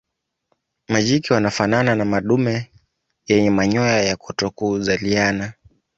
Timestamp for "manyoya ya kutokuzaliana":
3.49-5.53